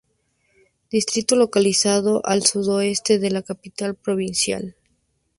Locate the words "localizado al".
1.35-2.41